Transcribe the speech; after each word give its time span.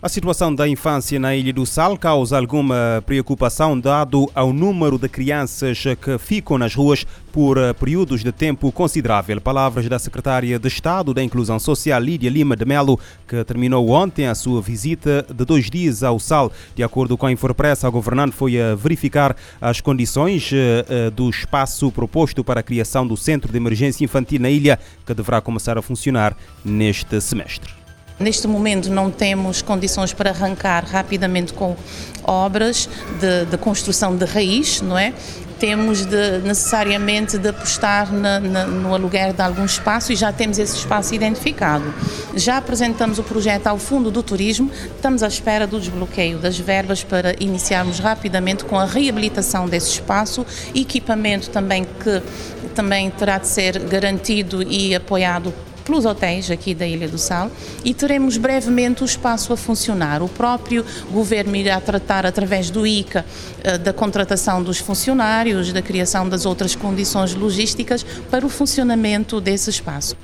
A 0.00 0.08
situação 0.08 0.54
da 0.54 0.68
infância 0.68 1.18
na 1.18 1.34
Ilha 1.34 1.52
do 1.52 1.66
Sal 1.66 1.98
causa 1.98 2.38
alguma 2.38 3.02
preocupação, 3.04 3.78
dado 3.78 4.30
ao 4.32 4.52
número 4.52 4.96
de 4.96 5.08
crianças 5.08 5.82
que 6.00 6.16
ficam 6.18 6.56
nas 6.56 6.72
ruas 6.72 7.04
por 7.32 7.58
eh, 7.58 7.72
períodos 7.72 8.22
de 8.22 8.30
tempo 8.30 8.70
considerável. 8.70 9.40
Palavras 9.40 9.88
da 9.88 9.98
secretária 9.98 10.56
de 10.56 10.68
Estado 10.68 11.12
da 11.12 11.20
Inclusão 11.20 11.58
Social, 11.58 12.00
Lídia 12.00 12.30
Lima 12.30 12.54
de 12.54 12.64
Melo, 12.64 12.96
que 13.26 13.42
terminou 13.42 13.90
ontem 13.90 14.28
a 14.28 14.36
sua 14.36 14.62
visita 14.62 15.26
de 15.28 15.44
dois 15.44 15.68
dias 15.68 16.04
ao 16.04 16.20
Sal. 16.20 16.52
De 16.76 16.84
acordo 16.84 17.18
com 17.18 17.26
a 17.26 17.32
Infopressa, 17.32 17.88
a 17.88 17.90
governante 17.90 18.36
foi 18.36 18.56
a 18.60 18.76
verificar 18.76 19.34
as 19.60 19.80
condições 19.80 20.48
eh, 20.52 20.86
eh, 20.88 21.10
do 21.10 21.28
espaço 21.28 21.90
proposto 21.90 22.44
para 22.44 22.60
a 22.60 22.62
criação 22.62 23.04
do 23.04 23.16
Centro 23.16 23.50
de 23.50 23.56
Emergência 23.58 24.04
Infantil 24.04 24.38
na 24.38 24.48
ilha, 24.48 24.78
que 25.04 25.12
deverá 25.12 25.40
começar 25.40 25.76
a 25.76 25.82
funcionar 25.82 26.36
neste 26.64 27.20
semestre. 27.20 27.87
Neste 28.18 28.48
momento 28.48 28.90
não 28.90 29.10
temos 29.10 29.62
condições 29.62 30.12
para 30.12 30.30
arrancar 30.30 30.84
rapidamente 30.84 31.52
com 31.52 31.76
obras 32.24 32.88
de, 33.20 33.46
de 33.46 33.56
construção 33.56 34.16
de 34.16 34.24
raiz, 34.24 34.80
não 34.82 34.98
é? 34.98 35.14
Temos 35.60 36.04
de, 36.04 36.38
necessariamente 36.44 37.36
de 37.38 37.48
apostar 37.48 38.12
na, 38.12 38.38
na, 38.38 38.64
no 38.64 38.94
aluguer 38.94 39.32
de 39.32 39.42
algum 39.42 39.64
espaço 39.64 40.12
e 40.12 40.16
já 40.16 40.32
temos 40.32 40.58
esse 40.58 40.76
espaço 40.76 41.14
identificado. 41.14 41.92
Já 42.34 42.58
apresentamos 42.58 43.18
o 43.18 43.24
projeto 43.24 43.66
ao 43.66 43.78
Fundo 43.78 44.10
do 44.10 44.22
Turismo, 44.22 44.70
estamos 44.94 45.22
à 45.22 45.28
espera 45.28 45.66
do 45.66 45.80
desbloqueio 45.80 46.38
das 46.38 46.58
verbas 46.58 47.02
para 47.02 47.34
iniciarmos 47.40 47.98
rapidamente 47.98 48.64
com 48.64 48.78
a 48.78 48.84
reabilitação 48.84 49.68
desse 49.68 49.90
espaço, 49.90 50.44
equipamento 50.74 51.50
também 51.50 51.84
que 51.84 52.22
também 52.74 53.10
terá 53.10 53.38
de 53.38 53.48
ser 53.48 53.78
garantido 53.80 54.62
e 54.62 54.94
apoiado 54.94 55.52
pelos 55.88 56.04
hotéis 56.04 56.50
aqui 56.50 56.74
da 56.74 56.86
Ilha 56.86 57.08
do 57.08 57.16
Sal 57.16 57.50
e 57.82 57.94
teremos 57.94 58.36
brevemente 58.36 59.02
o 59.02 59.06
espaço 59.06 59.54
a 59.54 59.56
funcionar. 59.56 60.22
O 60.22 60.28
próprio 60.28 60.84
governo 61.10 61.56
irá 61.56 61.80
tratar 61.80 62.26
através 62.26 62.68
do 62.68 62.86
ICA 62.86 63.24
eh, 63.64 63.78
da 63.78 63.92
contratação 63.92 64.62
dos 64.62 64.78
funcionários, 64.78 65.72
da 65.72 65.80
criação 65.80 66.28
das 66.28 66.44
outras 66.44 66.76
condições 66.76 67.34
logísticas 67.34 68.04
para 68.30 68.44
o 68.44 68.50
funcionamento 68.50 69.40
desse 69.40 69.70
espaço. 69.70 70.14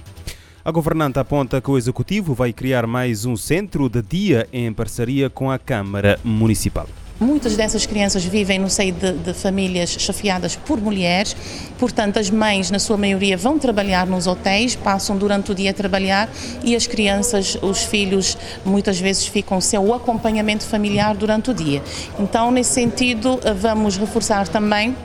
A 0.63 0.71
governante 0.71 1.19
aponta 1.19 1.61
que 1.61 1.71
o 1.71 1.79
executivo 1.79 2.35
vai 2.35 2.53
criar 2.53 2.87
mais 2.87 3.25
um 3.25 3.37
centro 3.37 3.89
de 3.89 4.03
dia 4.03 4.47
em 4.53 4.73
parceria 4.73 5.31
com 5.31 5.51
a 5.51 5.59
Câmara 5.59 6.21
Municipal. 6.23 6.87
Muitas 7.21 7.57
dessas 7.57 7.87
crianças 7.87 8.25
vivem 8.25 8.59
no 8.59 8.69
seio 8.69 8.93
de, 8.93 9.13
de, 9.13 9.35
famílias 9.35 9.91
chefiadas 9.91 10.57
por 10.57 10.81
mulheres, 10.81 11.37
portanto, 11.79 12.19
as 12.19 12.29
mães, 12.29 12.73
na 12.73 12.81
sua 12.81 12.97
maioria, 12.97 13.37
vão 13.37 13.57
trabalhar 13.57 14.05
nos 14.05 14.27
hotéis, 14.27 14.75
passam 14.75 15.17
durante 15.17 15.53
o 15.53 15.55
dia 15.55 15.71
a 15.71 15.75
trabalhar 15.75 16.29
e 16.65 16.75
as 16.75 16.89
crianças, 16.89 17.57
os 17.63 17.85
filhos, 17.85 18.37
muitas 18.65 18.99
vezes 18.99 19.27
ficam 19.29 19.61
sem 19.61 19.79
o 19.79 19.95
acompanhamento 19.95 20.65
familiar 20.65 21.15
durante 21.15 21.53
o 21.53 21.55
dia. 21.55 21.81
Então, 22.19 22.51
nesse 22.51 22.73
sentido, 22.73 23.39
vamos 23.61 23.97
reforçar 23.97 24.49
também 24.49 24.97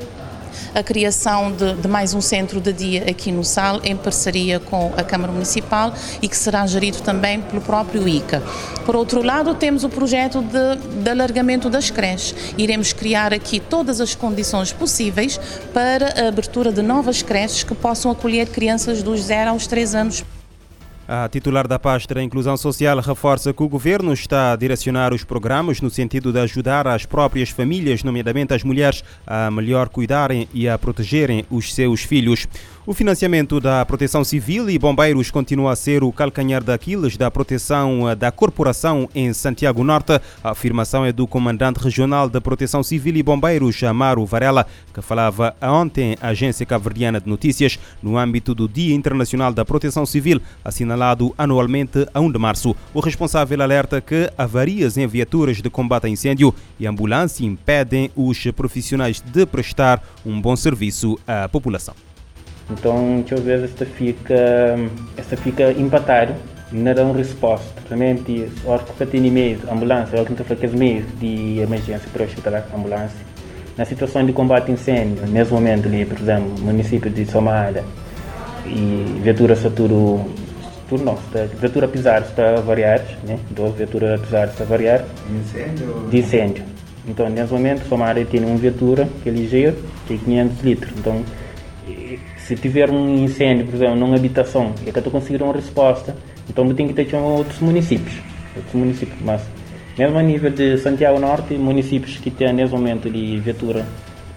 a 0.73 0.83
criação 0.83 1.51
de, 1.51 1.73
de, 1.75 1.87
mais 1.87 2.13
um 2.13 2.21
centro 2.21 2.59
de 2.59 2.71
dia 2.73 3.05
aqui 3.09 3.31
no 3.31 3.43
SAL, 3.43 3.81
em 3.83 3.95
parceria 3.95 4.59
com 4.59 4.93
a 4.97 5.03
Câmara 5.03 5.31
Municipal 5.31 5.93
e 6.21 6.27
que 6.27 6.37
será 6.37 6.65
gerido 6.67 7.01
também 7.01 7.41
pelo 7.41 7.61
próprio 7.61 8.07
ICA. 8.07 8.41
Por 8.85 8.95
outro 8.95 9.21
lado, 9.21 9.53
temos 9.55 9.83
o 9.83 9.89
projeto 9.89 10.41
de, 10.41 11.03
de 11.03 11.09
alargamento 11.09 11.69
das 11.69 11.89
creches. 11.89 12.35
Iremos 12.57 12.93
criar 12.93 13.33
aqui 13.33 13.59
todas 13.59 14.01
as 14.01 14.15
condições 14.15 14.71
possíveis 14.71 15.39
para 15.73 16.25
a 16.25 16.27
abertura 16.27 16.71
de 16.71 16.81
novas 16.81 17.21
creches 17.21 17.63
que 17.63 17.75
possam 17.75 18.11
acolher 18.11 18.47
crianças 18.47 19.03
dos 19.03 19.21
0 19.21 19.51
aos 19.51 19.67
3 19.67 19.95
anos. 19.95 20.38
A 21.11 21.27
titular 21.27 21.67
da 21.67 21.79
pasta 21.79 22.21
Inclusão 22.21 22.55
Social 22.55 22.99
reforça 22.99 23.51
que 23.51 23.63
o 23.63 23.67
governo 23.67 24.13
está 24.13 24.51
a 24.51 24.55
direcionar 24.55 25.11
os 25.11 25.23
programas 25.23 25.81
no 25.81 25.89
sentido 25.89 26.31
de 26.31 26.37
ajudar 26.37 26.87
as 26.87 27.03
próprias 27.03 27.49
famílias, 27.49 28.03
nomeadamente 28.03 28.53
as 28.53 28.63
mulheres, 28.63 29.03
a 29.25 29.49
melhor 29.49 29.89
cuidarem 29.89 30.47
e 30.53 30.69
a 30.69 30.77
protegerem 30.77 31.43
os 31.49 31.73
seus 31.73 32.03
filhos. 32.03 32.45
O 32.85 32.93
financiamento 32.93 33.59
da 33.59 33.85
proteção 33.85 34.23
civil 34.23 34.69
e 34.69 34.77
bombeiros 34.79 35.29
continua 35.29 35.73
a 35.73 35.75
ser 35.75 36.03
o 36.03 36.11
calcanhar 36.11 36.63
daqueles 36.63 37.17
da 37.17 37.29
proteção 37.29 38.15
da 38.17 38.31
corporação 38.31 39.07
em 39.13 39.31
Santiago 39.33 39.83
Norte. 39.83 40.19
A 40.43 40.51
afirmação 40.51 41.05
é 41.05 41.11
do 41.11 41.27
comandante 41.27 41.77
regional 41.77 42.27
da 42.29 42.41
proteção 42.41 42.81
civil 42.81 43.15
e 43.15 43.21
bombeiros, 43.23 43.83
Amaro 43.83 44.25
Varela, 44.25 44.65
que 44.91 45.01
falava 45.01 45.55
ontem 45.61 46.17
à 46.21 46.29
agência 46.29 46.65
caverdiana 46.65 47.19
de 47.19 47.29
notícias 47.29 47.79
no 48.01 48.17
âmbito 48.17 48.55
do 48.55 48.67
Dia 48.67 48.95
Internacional 48.95 49.53
da 49.53 49.63
Proteção 49.63 50.03
Civil, 50.05 50.41
assinalado 50.99 51.33
anualmente 51.37 52.05
a 52.13 52.19
1 52.19 52.31
de 52.31 52.39
março. 52.39 52.75
O 52.93 52.99
responsável 52.99 53.61
alerta 53.61 54.01
que 54.01 54.29
avarias 54.37 54.97
em 54.97 55.07
viaturas 55.07 55.61
de 55.61 55.69
combate 55.69 56.05
a 56.07 56.09
incêndio 56.09 56.53
e 56.79 56.85
ambulância 56.85 57.45
impedem 57.45 58.11
os 58.15 58.43
profissionais 58.51 59.21
de 59.21 59.45
prestar 59.45 60.03
um 60.25 60.39
bom 60.41 60.55
serviço 60.55 61.17
à 61.25 61.47
população. 61.47 61.95
Então, 62.69 62.97
muitas 62.97 63.39
vezes 63.39 63.71
esta 63.71 63.85
fica, 63.85 64.35
esta 65.17 65.37
fica 65.37 65.71
empatar, 65.71 66.35
não 66.71 66.91
uma 66.91 67.15
resposta. 67.15 67.81
Realmente, 67.87 68.47
hora 68.65 68.83
que 68.83 69.19
meios, 69.31 69.61
ambulância, 69.71 70.17
a 70.17 70.21
hora 70.21 70.29
que 70.29 70.55
tem 70.55 70.69
meios 70.71 71.05
de 71.19 71.59
emergência 71.59 72.07
para 72.13 72.25
hospitalar 72.25 72.67
ambulância. 72.75 73.29
Na 73.75 73.85
situação 73.85 74.25
de 74.25 74.33
combate 74.33 74.69
a 74.69 74.73
incêndio, 74.73 75.25
nesse 75.27 75.51
momento 75.51 75.87
ali, 75.87 76.05
por 76.05 76.19
exemplo, 76.19 76.53
município 76.59 77.09
de 77.09 77.25
Somada 77.25 77.83
e 78.65 79.19
viatura 79.23 79.55
Saturo, 79.55 80.29
Saturo 80.89 81.03
não, 81.03 81.13
está, 81.13 81.45
viatura 81.45 81.89
está 82.25 82.55
a 82.55 82.61
variar, 82.61 83.05
né? 83.23 83.39
Do 83.51 83.69
viatura 83.71 84.15
está 84.15 84.43
a 84.43 84.65
variar. 84.65 85.05
Incêndio? 85.29 86.07
De 86.09 86.17
incêndio. 86.17 86.63
Então, 87.07 87.29
nesse 87.29 87.53
momento, 87.53 87.87
Somada 87.87 88.23
tem 88.25 88.43
uma 88.43 88.57
viatura 88.57 89.07
que 89.21 89.29
é 89.29 89.31
ligeira, 89.31 89.75
tem 90.07 90.17
500 90.17 90.63
litros. 90.63 90.93
Então, 90.97 91.23
se 92.37 92.55
tiver 92.55 92.89
um 92.89 93.23
incêndio, 93.23 93.67
por 93.67 93.75
exemplo, 93.75 93.95
numa 93.95 94.15
habitação, 94.15 94.73
e 94.83 94.89
é 94.89 94.91
que 94.91 94.97
eu 94.97 95.01
estou 95.01 95.11
conseguindo 95.11 95.43
uma 95.43 95.53
resposta, 95.53 96.15
então 96.49 96.67
eu 96.67 96.73
tenho 96.73 96.91
que 96.91 97.05
ter 97.05 97.15
outros 97.15 97.59
municípios. 97.59 98.15
Outros 98.55 98.73
municípios, 98.73 99.19
mas 99.21 99.41
mesmo 99.95 100.17
a 100.17 100.23
nível 100.23 100.49
de 100.49 100.77
Santiago 100.79 101.19
Norte, 101.19 101.53
municípios 101.53 102.17
que 102.17 102.31
têm 102.31 102.51
nesse 102.51 102.73
momento 102.73 103.09
de 103.11 103.39
viatura 103.39 103.85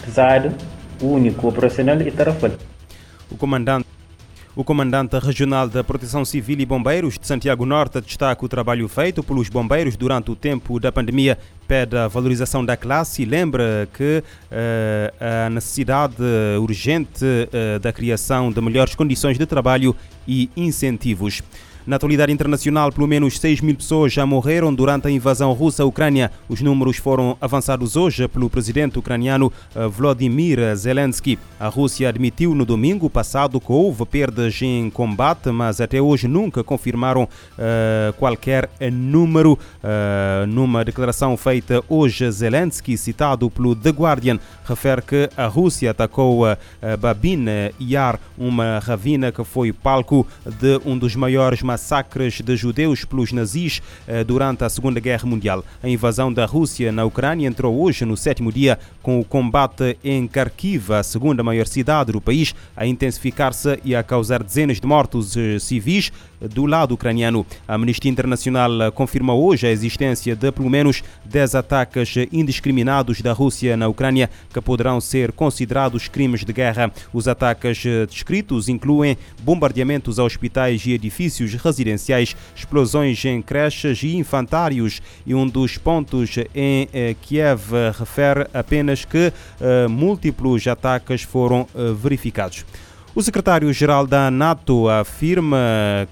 pesada, 0.04 0.54
o 1.00 1.06
único 1.06 1.48
operacional 1.48 1.96
é 1.96 2.10
Tarrafal. 2.10 2.50
O 3.30 3.36
comandante 3.36 3.81
o 4.54 4.62
comandante 4.62 5.18
regional 5.18 5.66
da 5.66 5.82
Proteção 5.82 6.24
Civil 6.24 6.60
e 6.60 6.66
Bombeiros 6.66 7.18
de 7.18 7.26
Santiago 7.26 7.64
Norte 7.64 8.00
destaca 8.00 8.44
o 8.44 8.48
trabalho 8.48 8.86
feito 8.86 9.22
pelos 9.22 9.48
bombeiros 9.48 9.96
durante 9.96 10.30
o 10.30 10.36
tempo 10.36 10.78
da 10.78 10.92
pandemia, 10.92 11.38
pede 11.66 11.96
a 11.96 12.06
valorização 12.06 12.62
da 12.62 12.76
classe 12.76 13.22
e 13.22 13.24
lembra 13.24 13.88
que 13.94 14.22
uh, 14.22 15.46
a 15.46 15.48
necessidade 15.48 16.22
urgente 16.60 17.24
uh, 17.24 17.78
da 17.78 17.92
criação 17.92 18.52
de 18.52 18.60
melhores 18.60 18.94
condições 18.94 19.38
de 19.38 19.46
trabalho 19.46 19.96
e 20.28 20.50
incentivos. 20.54 21.42
Na 21.84 21.96
atualidade 21.96 22.32
internacional, 22.32 22.92
pelo 22.92 23.08
menos 23.08 23.40
6 23.40 23.60
mil 23.60 23.74
pessoas 23.74 24.12
já 24.12 24.24
morreram 24.24 24.72
durante 24.72 25.08
a 25.08 25.10
invasão 25.10 25.52
russa 25.52 25.82
à 25.82 25.86
Ucrânia. 25.86 26.30
Os 26.48 26.60
números 26.60 26.96
foram 26.96 27.36
avançados 27.40 27.96
hoje 27.96 28.28
pelo 28.28 28.48
presidente 28.48 29.00
ucraniano 29.00 29.52
eh, 29.74 29.88
Vladimir 29.88 30.76
Zelensky. 30.76 31.40
A 31.58 31.66
Rússia 31.66 32.08
admitiu 32.08 32.54
no 32.54 32.64
domingo 32.64 33.10
passado 33.10 33.60
que 33.60 33.72
houve 33.72 34.06
perdas 34.06 34.62
em 34.62 34.90
combate, 34.90 35.50
mas 35.50 35.80
até 35.80 36.00
hoje 36.00 36.28
nunca 36.28 36.62
confirmaram 36.62 37.24
uh, 37.24 38.12
qualquer 38.14 38.68
número. 38.92 39.52
Uh, 39.52 40.46
numa 40.46 40.84
declaração 40.84 41.36
feita 41.36 41.82
hoje, 41.88 42.30
Zelensky, 42.30 42.96
citado 42.96 43.50
pelo 43.50 43.74
The 43.74 43.90
Guardian, 43.90 44.38
refere 44.64 45.02
que 45.02 45.30
a 45.36 45.46
Rússia 45.46 45.90
atacou 45.90 46.44
uh, 46.44 46.56
Babin 46.98 47.44
Yar, 47.80 48.18
uma 48.36 48.78
ravina 48.78 49.32
que 49.32 49.44
foi 49.44 49.72
palco 49.72 50.26
de 50.44 50.80
um 50.84 50.96
dos 50.96 51.14
maiores 51.16 51.62
massacres 51.72 52.42
de 52.42 52.54
judeus 52.54 53.02
pelos 53.02 53.32
nazis 53.32 53.80
eh, 54.06 54.22
durante 54.22 54.62
a 54.62 54.68
Segunda 54.68 55.00
Guerra 55.00 55.26
Mundial. 55.26 55.64
A 55.82 55.88
invasão 55.88 56.30
da 56.30 56.44
Rússia 56.44 56.92
na 56.92 57.02
Ucrânia 57.02 57.48
entrou 57.48 57.80
hoje 57.80 58.04
no 58.04 58.14
sétimo 58.14 58.52
dia, 58.52 58.78
com 59.00 59.18
o 59.18 59.24
combate 59.24 59.96
em 60.04 60.26
Kharkiv, 60.26 60.92
a 60.92 61.02
segunda 61.02 61.42
maior 61.42 61.66
cidade 61.66 62.12
do 62.12 62.20
país, 62.20 62.54
a 62.76 62.86
intensificar-se 62.86 63.80
e 63.82 63.96
a 63.96 64.02
causar 64.02 64.42
dezenas 64.42 64.80
de 64.80 64.86
mortos 64.86 65.34
eh, 65.34 65.58
civis 65.58 66.12
do 66.50 66.66
lado 66.66 66.92
ucraniano. 66.92 67.46
A 67.66 67.74
Amnistia 67.74 68.10
Internacional 68.10 68.92
confirmou 68.92 69.42
hoje 69.42 69.66
a 69.66 69.70
existência 69.70 70.34
de 70.36 70.50
pelo 70.52 70.68
menos 70.68 71.02
10 71.24 71.54
ataques 71.54 72.14
indiscriminados 72.32 73.20
da 73.22 73.32
Rússia 73.32 73.76
na 73.76 73.88
Ucrânia 73.88 74.28
que 74.52 74.60
poderão 74.60 75.00
ser 75.00 75.32
considerados 75.32 76.08
crimes 76.08 76.44
de 76.44 76.52
guerra. 76.52 76.92
Os 77.12 77.28
ataques 77.28 77.84
descritos 78.08 78.68
incluem 78.68 79.16
bombardeamentos 79.42 80.18
a 80.18 80.24
hospitais 80.24 80.84
e 80.84 80.92
edifícios 80.92 81.54
residenciais, 81.62 82.36
explosões 82.54 83.24
em 83.24 83.40
creches 83.40 84.02
e 84.02 84.16
infantários 84.16 85.00
e 85.26 85.34
um 85.34 85.46
dos 85.46 85.78
pontos 85.78 86.36
em 86.54 86.88
eh, 86.92 87.14
Kiev 87.20 87.72
refere 87.98 88.46
apenas 88.52 89.04
que 89.04 89.32
uh, 89.32 89.88
múltiplos 89.88 90.66
ataques 90.66 91.22
foram 91.22 91.66
uh, 91.74 91.94
verificados. 91.94 92.64
O 93.14 93.22
secretário-geral 93.22 94.06
da 94.06 94.30
NATO 94.30 94.88
afirma 94.88 95.58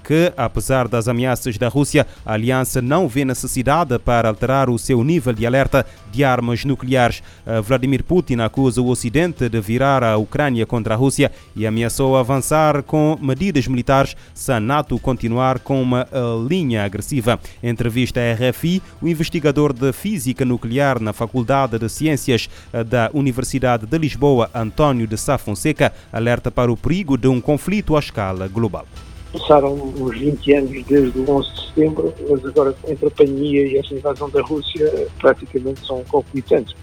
que, 0.03 0.31
apesar 0.37 0.87
das 0.87 1.07
ameaças 1.07 1.57
da 1.57 1.67
Rússia, 1.67 2.05
a 2.23 2.33
aliança 2.33 2.79
não 2.79 3.07
vê 3.07 3.25
necessidade 3.25 3.97
para 3.97 4.29
alterar 4.29 4.69
o 4.69 4.77
seu 4.77 5.03
nível 5.03 5.33
de 5.33 5.43
alerta 5.43 5.83
de 6.11 6.23
armas 6.23 6.65
nucleares. 6.65 7.23
Eh, 7.45 7.61
Vladimir 7.61 8.03
Putin 8.03 8.39
acusa 8.39 8.81
o 8.81 8.87
Ocidente 8.87 9.47
de 9.49 9.61
virar 9.61 10.03
a 10.03 10.17
Ucrânia 10.17 10.65
contra 10.65 10.93
a 10.93 10.97
Rússia 10.97 11.31
e 11.55 11.65
ameaçou 11.65 12.17
avançar 12.17 12.83
com 12.83 13.17
medidas 13.21 13.67
militares 13.67 14.15
se 14.33 14.51
a 14.51 14.59
NATO 14.59 14.99
continuar 14.99 15.59
com 15.59 15.81
uma 15.81 16.07
eh, 16.11 16.19
linha 16.47 16.83
agressiva. 16.83 17.39
Em 17.63 17.69
entrevista 17.69 18.19
à 18.19 18.49
RFI, 18.49 18.81
o 19.01 19.07
investigador 19.07 19.73
de 19.73 19.91
física 19.93 20.45
nuclear 20.45 20.99
na 20.99 21.13
Faculdade 21.13 21.79
de 21.79 21.89
Ciências 21.89 22.49
eh, 22.73 22.83
da 22.83 23.09
Universidade 23.13 23.85
de 23.85 23.97
Lisboa, 23.97 24.49
António 24.53 25.07
de 25.07 25.17
Sá 25.17 25.37
Fonseca, 25.37 25.93
alerta 26.11 26.51
para 26.51 26.71
o 26.71 26.77
perigo 26.77 27.17
de 27.17 27.27
um 27.27 27.39
conflito 27.39 27.95
à 27.95 27.99
escala 27.99 28.47
global. 28.47 28.85
Passaram 29.33 29.73
uns 29.73 30.17
20 30.17 30.53
anos 30.53 30.85
desde 30.85 31.19
o 31.19 31.31
11 31.31 31.53
de 31.53 31.67
setembro, 31.67 32.13
mas 32.29 32.45
agora 32.45 32.75
entre 32.87 33.07
a 33.07 33.11
pandemia 33.11 33.65
e 33.65 33.77
esta 33.77 33.95
invasão 33.95 34.29
da 34.29 34.41
Rússia 34.41 35.07
praticamente 35.19 35.85
são 35.85 36.03
concomitantes, 36.05 36.75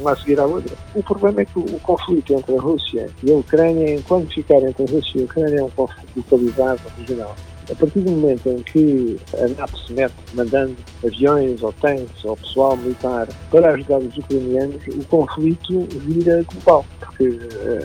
um 0.00 0.08
a 0.08 0.16
seguir 0.16 0.40
à 0.40 0.46
outra. 0.46 0.76
O 0.96 1.02
problema 1.02 1.42
é 1.42 1.44
que 1.44 1.58
o 1.58 1.80
conflito 1.80 2.34
entre 2.34 2.56
a 2.56 2.60
Rússia 2.60 3.08
e 3.22 3.30
a 3.30 3.34
Ucrânia, 3.34 3.94
enquanto 3.94 4.34
ficar 4.34 4.62
entre 4.62 4.84
a 4.84 4.90
Rússia 4.90 5.18
e 5.18 5.20
a 5.20 5.24
Ucrânia, 5.24 5.60
é 5.60 5.62
um 5.62 5.70
conflito 5.70 6.16
localizado 6.16 6.80
regional. 6.98 7.36
A 7.70 7.74
partir 7.76 8.00
do 8.00 8.10
momento 8.10 8.48
em 8.48 8.62
que 8.64 9.20
a 9.34 9.46
NATO 9.60 9.78
se 9.86 9.92
mete 9.92 10.14
mandando 10.34 10.76
aviões 11.06 11.62
ou 11.62 11.72
tanques 11.74 12.24
ou 12.24 12.36
pessoal 12.36 12.76
militar 12.76 13.28
para 13.52 13.74
ajudar 13.74 13.98
os 13.98 14.18
ucranianos, 14.18 14.82
o 14.88 15.04
conflito 15.04 15.86
vira 16.00 16.44
global, 16.52 16.84
porque 16.98 17.38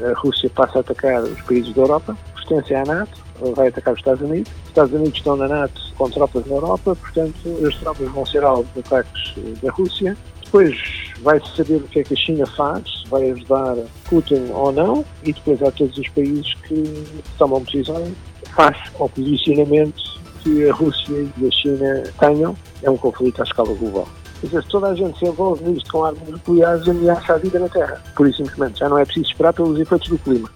a 0.03 0.19
Rússia 0.19 0.49
passa 0.49 0.79
a 0.79 0.81
atacar 0.81 1.21
os 1.21 1.39
países 1.43 1.71
da 1.75 1.83
Europa, 1.83 2.17
pertence 2.35 2.73
à 2.73 2.83
NATO, 2.83 3.26
vai 3.55 3.67
atacar 3.67 3.93
os 3.93 3.99
Estados 3.99 4.21
Unidos. 4.21 4.51
Os 4.63 4.69
Estados 4.69 4.93
Unidos 4.93 5.17
estão 5.17 5.35
na 5.35 5.47
NATO 5.47 5.81
com 5.97 6.09
tropas 6.09 6.45
na 6.45 6.55
Europa, 6.55 6.95
portanto, 6.95 7.67
as 7.67 7.75
tropas 7.75 8.07
vão 8.09 8.25
ser 8.25 8.43
alvo 8.43 8.67
de 8.73 8.79
ataques 8.79 9.35
da 9.61 9.71
Rússia. 9.71 10.17
Depois 10.43 10.77
vai-se 11.21 11.55
saber 11.55 11.77
o 11.77 11.87
que 11.87 11.99
é 11.99 12.03
que 12.03 12.13
a 12.13 12.17
China 12.17 12.45
faz, 12.45 13.03
vai 13.09 13.31
ajudar 13.31 13.75
Putin 14.05 14.49
ou 14.53 14.71
não, 14.71 15.05
e 15.23 15.33
depois 15.33 15.61
há 15.61 15.71
todos 15.71 15.97
os 15.97 16.07
países 16.09 16.53
que 16.67 17.05
tomam 17.37 17.61
decisões 17.63 18.13
face 18.55 18.89
ao 18.99 19.09
posicionamento 19.09 20.01
que 20.43 20.69
a 20.69 20.73
Rússia 20.73 21.27
e 21.37 21.47
a 21.47 21.51
China 21.51 22.03
tenham. 22.19 22.55
É 22.81 22.89
um 22.89 22.97
conflito 22.97 23.41
à 23.41 23.43
escala 23.43 23.73
global. 23.73 24.07
Quer 24.39 24.47
dizer, 24.47 24.63
se 24.63 24.69
toda 24.69 24.87
a 24.87 24.95
gente 24.95 25.17
se 25.17 25.25
envolve 25.25 25.63
nisto 25.63 25.91
com 25.91 26.05
armas 26.05 26.29
nucleares, 26.29 26.87
ameaça 26.87 27.33
a 27.33 27.37
vida 27.37 27.59
na 27.59 27.67
Terra. 27.67 28.01
Por 28.15 28.27
isso, 28.27 28.37
simplesmente, 28.37 28.79
já 28.79 28.87
não 28.87 28.99
é 28.99 29.03
preciso 29.03 29.31
esperar 29.31 29.51
pelos 29.51 29.79
efeitos 29.79 30.07
do 30.09 30.17
clima. 30.19 30.49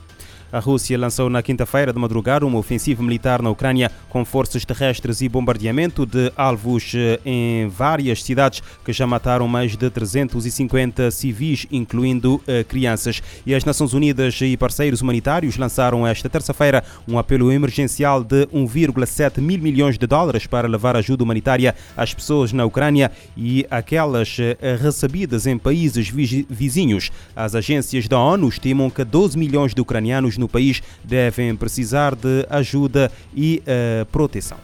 A 0.51 0.59
Rússia 0.59 0.98
lançou 0.98 1.30
na 1.30 1.42
quinta-feira 1.42 1.94
de 1.94 2.00
madrugada 2.00 2.45
uma 2.45 2.59
ofensiva 2.59 3.01
militar 3.01 3.42
na 3.42 3.50
Ucrânia 3.50 3.89
com 4.09 4.25
forças 4.25 4.65
terrestres 4.65 5.21
e 5.21 5.30
bombardeamento 5.30 6.06
de 6.06 6.30
alvos 6.36 6.92
eh, 6.94 7.21
em 7.25 7.69
várias 7.69 8.21
cidades 8.21 8.62
que 8.83 8.92
já 8.92 9.07
mataram 9.07 9.48
mais 9.48 9.77
de 9.77 9.89
350 9.89 11.09
civis, 11.09 11.65
incluindo 11.71 12.42
eh, 12.45 12.65
crianças. 12.65 13.24
E 13.45 13.56
as 13.56 13.63
Nações 13.63 13.94
Unidas 13.94 14.42
e 14.42 14.57
parceiros 14.57 15.00
humanitários 15.00 15.56
lançaram 15.56 16.06
esta 16.06 16.27
terça-feira 16.27 16.83
um 17.07 17.18
apelo 17.18 17.50
emergencial 17.50 18.21
de 18.21 18.45
1,7 18.48 19.39
mil 19.39 19.59
milhões 19.59 19.98
de 19.98 20.06
dólares 20.06 20.45
para 20.48 20.68
levar 20.68 20.98
ajuda 20.98 21.24
humanitária 21.24 21.74
às 21.95 22.13
pessoas 22.13 22.51
na 22.51 22.65
Ucrânia 22.65 23.09
e 23.38 23.65
aquelas 23.71 24.36
eh, 24.38 24.57
recebidas 24.81 25.48
em 25.48 25.57
países 25.57 26.09
vizinhos. 26.09 27.09
As 27.33 27.56
agências 27.56 28.06
da 28.09 28.19
ONU 28.19 28.50
estimam 28.50 28.89
que 28.89 29.06
12 29.06 29.38
milhões 29.38 29.74
de 29.74 29.80
ucranianos 29.80 30.41
no 30.42 30.50
país 30.50 30.82
devem 31.04 31.56
precisar 31.56 32.16
de 32.16 32.46
ajuda 32.50 33.12
e 33.34 33.62
uh, 33.62 34.06
proteção. 34.08 34.58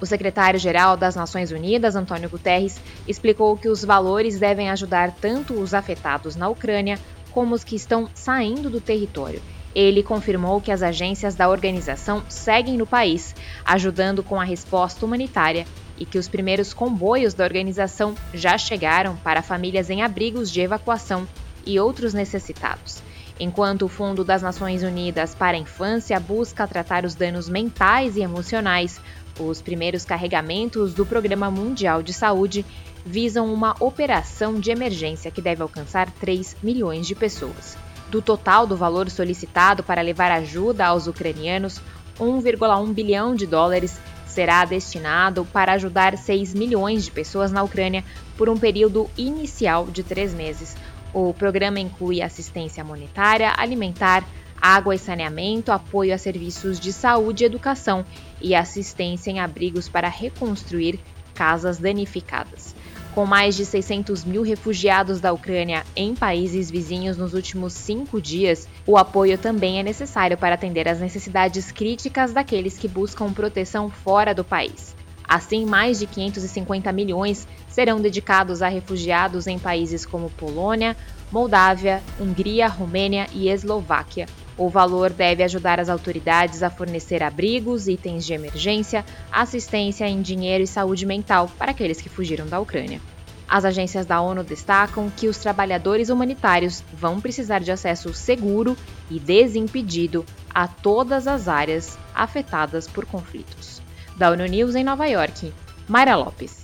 O 0.00 0.06
secretário-geral 0.06 0.96
das 0.96 1.14
Nações 1.14 1.52
Unidas, 1.52 1.96
Antônio 1.96 2.28
Guterres, 2.28 2.80
explicou 3.06 3.56
que 3.56 3.68
os 3.68 3.84
valores 3.84 4.38
devem 4.38 4.68
ajudar 4.68 5.12
tanto 5.12 5.54
os 5.54 5.72
afetados 5.72 6.36
na 6.36 6.48
Ucrânia 6.48 6.98
como 7.30 7.54
os 7.54 7.64
que 7.64 7.76
estão 7.76 8.10
saindo 8.12 8.68
do 8.68 8.80
território. 8.80 9.40
Ele 9.74 10.02
confirmou 10.02 10.60
que 10.60 10.70
as 10.70 10.82
agências 10.82 11.34
da 11.34 11.48
organização 11.48 12.22
seguem 12.28 12.76
no 12.76 12.86
país, 12.86 13.34
ajudando 13.64 14.22
com 14.22 14.40
a 14.40 14.44
resposta 14.44 15.06
humanitária 15.06 15.66
e 15.96 16.04
que 16.04 16.18
os 16.18 16.28
primeiros 16.28 16.74
comboios 16.74 17.32
da 17.32 17.44
organização 17.44 18.14
já 18.34 18.58
chegaram 18.58 19.16
para 19.16 19.40
famílias 19.40 19.88
em 19.88 20.02
abrigos 20.02 20.50
de 20.50 20.60
evacuação 20.60 21.26
e 21.64 21.78
outros 21.78 22.12
necessitados. 22.12 23.00
Enquanto 23.40 23.86
o 23.86 23.88
Fundo 23.88 24.24
das 24.24 24.42
Nações 24.42 24.82
Unidas 24.82 25.34
para 25.34 25.56
a 25.56 25.60
Infância 25.60 26.18
busca 26.20 26.66
tratar 26.66 27.04
os 27.04 27.14
danos 27.14 27.48
mentais 27.48 28.16
e 28.16 28.20
emocionais, 28.20 29.00
os 29.40 29.62
primeiros 29.62 30.04
carregamentos 30.04 30.94
do 30.94 31.06
Programa 31.06 31.50
Mundial 31.50 32.02
de 32.02 32.12
Saúde 32.12 32.64
visam 33.04 33.52
uma 33.52 33.74
operação 33.80 34.60
de 34.60 34.70
emergência 34.70 35.30
que 35.30 35.42
deve 35.42 35.62
alcançar 35.62 36.10
3 36.10 36.56
milhões 36.62 37.06
de 37.06 37.14
pessoas. 37.14 37.76
Do 38.10 38.20
total 38.20 38.66
do 38.66 38.76
valor 38.76 39.08
solicitado 39.10 39.82
para 39.82 40.02
levar 40.02 40.30
ajuda 40.30 40.86
aos 40.86 41.06
ucranianos, 41.06 41.80
1,1 42.20 42.92
bilhão 42.92 43.34
de 43.34 43.46
dólares 43.46 43.98
será 44.26 44.64
destinado 44.64 45.46
para 45.46 45.72
ajudar 45.72 46.16
6 46.16 46.54
milhões 46.54 47.04
de 47.04 47.10
pessoas 47.10 47.50
na 47.50 47.62
Ucrânia 47.62 48.04
por 48.36 48.48
um 48.48 48.56
período 48.56 49.10
inicial 49.16 49.86
de 49.86 50.02
três 50.02 50.32
meses, 50.32 50.76
o 51.12 51.32
programa 51.34 51.80
inclui 51.80 52.22
assistência 52.22 52.82
monetária, 52.82 53.52
alimentar, 53.56 54.24
água 54.60 54.94
e 54.94 54.98
saneamento, 54.98 55.72
apoio 55.72 56.14
a 56.14 56.18
serviços 56.18 56.78
de 56.78 56.92
saúde 56.92 57.42
e 57.42 57.46
educação 57.46 58.06
e 58.40 58.54
assistência 58.54 59.30
em 59.30 59.40
abrigos 59.40 59.88
para 59.88 60.08
reconstruir 60.08 61.00
casas 61.34 61.78
danificadas. 61.78 62.74
Com 63.14 63.26
mais 63.26 63.56
de 63.56 63.66
600 63.66 64.24
mil 64.24 64.42
refugiados 64.42 65.20
da 65.20 65.32
Ucrânia 65.32 65.84
em 65.94 66.14
países 66.14 66.70
vizinhos 66.70 67.16
nos 67.16 67.34
últimos 67.34 67.74
cinco 67.74 68.20
dias, 68.20 68.68
o 68.86 68.96
apoio 68.96 69.36
também 69.36 69.78
é 69.78 69.82
necessário 69.82 70.38
para 70.38 70.54
atender 70.54 70.88
às 70.88 71.00
necessidades 71.00 71.70
críticas 71.70 72.32
daqueles 72.32 72.78
que 72.78 72.88
buscam 72.88 73.32
proteção 73.32 73.90
fora 73.90 74.34
do 74.34 74.44
país. 74.44 74.94
Assim, 75.28 75.64
mais 75.64 75.98
de 75.98 76.06
550 76.06 76.92
milhões 76.92 77.46
serão 77.68 78.00
dedicados 78.00 78.62
a 78.62 78.68
refugiados 78.68 79.46
em 79.46 79.58
países 79.58 80.04
como 80.04 80.30
Polônia, 80.30 80.96
Moldávia, 81.30 82.02
Hungria, 82.20 82.68
Romênia 82.68 83.26
e 83.32 83.48
Eslováquia. 83.48 84.26
O 84.56 84.68
valor 84.68 85.10
deve 85.10 85.42
ajudar 85.42 85.80
as 85.80 85.88
autoridades 85.88 86.62
a 86.62 86.68
fornecer 86.68 87.22
abrigos, 87.22 87.88
itens 87.88 88.26
de 88.26 88.34
emergência, 88.34 89.04
assistência 89.30 90.06
em 90.06 90.20
dinheiro 90.20 90.62
e 90.62 90.66
saúde 90.66 91.06
mental 91.06 91.50
para 91.58 91.70
aqueles 91.70 92.00
que 92.00 92.10
fugiram 92.10 92.46
da 92.46 92.60
Ucrânia. 92.60 93.00
As 93.48 93.64
agências 93.64 94.06
da 94.06 94.20
ONU 94.20 94.42
destacam 94.44 95.10
que 95.10 95.28
os 95.28 95.38
trabalhadores 95.38 96.08
humanitários 96.08 96.82
vão 96.92 97.20
precisar 97.20 97.58
de 97.60 97.70
acesso 97.70 98.12
seguro 98.14 98.76
e 99.10 99.18
desimpedido 99.18 100.24
a 100.54 100.66
todas 100.66 101.26
as 101.26 101.48
áreas 101.48 101.98
afetadas 102.14 102.86
por 102.86 103.04
conflitos. 103.04 103.82
Da 104.16 104.30
ONU 104.30 104.46
News 104.46 104.74
em 104.74 104.84
Nova 104.84 105.06
York, 105.06 105.52
Mayra 105.88 106.16
Lopes. 106.16 106.62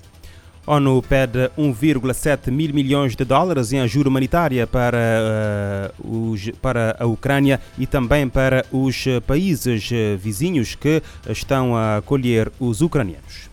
ONU 0.67 1.03
pede 1.03 1.51
1,7 1.59 2.51
mil 2.51 2.75
milhões 2.75 3.17
de 3.17 3.25
dólares 3.25 3.73
em 3.73 3.81
ajuda 3.81 4.11
humanitária 4.11 4.67
para, 4.67 4.99
uh, 6.03 6.31
os, 6.31 6.51
para 6.61 6.95
a 7.01 7.07
Ucrânia 7.07 7.59
e 7.79 7.87
também 7.87 8.29
para 8.29 8.67
os 8.71 9.05
países 9.27 9.89
vizinhos 10.19 10.75
que 10.75 11.03
estão 11.27 11.75
a 11.75 11.97
acolher 11.97 12.53
os 12.61 12.83
ucranianos. 12.83 13.49